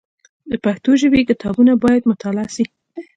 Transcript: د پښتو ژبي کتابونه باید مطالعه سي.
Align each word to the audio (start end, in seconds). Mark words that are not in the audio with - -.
د 0.49 0.51
پښتو 0.65 0.91
ژبي 1.01 1.21
کتابونه 1.29 1.71
باید 1.83 2.09
مطالعه 2.11 2.49
سي. 2.55 2.65